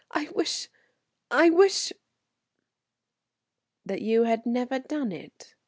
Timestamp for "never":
4.47-4.79